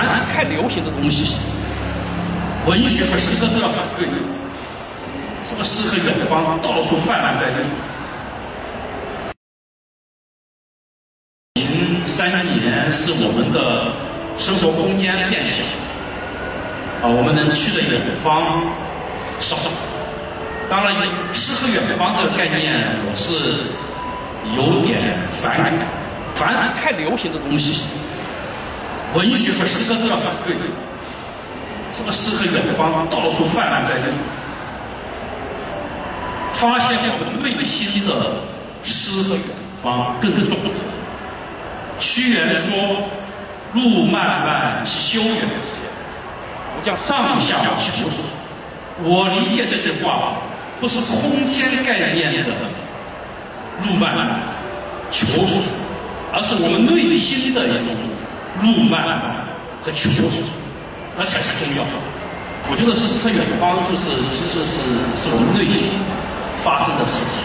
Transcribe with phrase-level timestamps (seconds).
[0.00, 1.36] 凡是太流行的东西，
[2.64, 4.08] 文学和诗歌都要反对。
[5.46, 7.66] 这个诗和远方到处泛滥在这里。
[11.56, 13.92] 近三年是我们的
[14.38, 15.62] 生活空间变小，
[17.02, 18.62] 啊，我们能去的远方
[19.38, 19.54] 少。
[20.70, 20.96] 当然，
[21.34, 23.68] 诗和远方这个概念，我是
[24.56, 25.70] 有点反感。
[26.36, 27.84] 凡是太流行的东西，
[29.14, 30.54] 文学和诗歌都要反对。
[31.96, 34.14] 这个诗和远方到处泛滥在这里。
[36.54, 38.42] 发现我们内心的
[38.84, 39.44] 诗和远
[39.82, 40.70] 方更重要。
[42.00, 43.08] 屈原说
[43.74, 45.46] ：“路漫漫其修远也，
[46.76, 48.24] 我叫上下求索。”
[49.02, 50.36] 我理解这句话，
[50.80, 52.52] 不是空间概念的
[53.86, 54.40] 路漫漫
[55.10, 55.62] 求索，
[56.32, 57.96] 而是我们内心的一种
[58.62, 59.20] 路漫漫
[59.82, 60.22] 和曲折
[61.16, 61.84] 那才是重要
[62.70, 64.78] 我觉得诗和远方就是其实是
[65.16, 65.98] 是我们内心
[66.62, 67.39] 发生的事情。